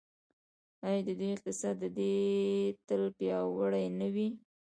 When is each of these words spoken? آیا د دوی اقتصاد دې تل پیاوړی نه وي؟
آیا 0.87 0.99
د 1.07 1.09
دوی 1.19 1.29
اقتصاد 1.35 1.77
دې 1.97 2.15
تل 2.87 3.01
پیاوړی 3.17 3.85
نه 3.99 4.07
وي؟ 4.13 4.27